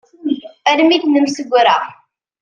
Armi 0.71 0.91
id-nemsegra. 0.95 1.77